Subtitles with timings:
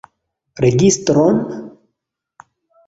[0.65, 1.35] Registron?